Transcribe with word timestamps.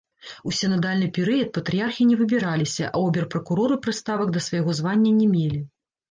У 0.49 0.51
сінадальны 0.59 1.07
перыяд 1.17 1.49
патрыярхі 1.57 2.07
не 2.11 2.15
выбіраліся, 2.21 2.85
а 2.93 3.01
обер-пракуроры 3.09 3.77
прыставак 3.83 4.31
да 4.39 4.43
свайго 4.47 4.71
звання 4.79 5.11
не 5.19 5.27
мелі. 5.35 5.61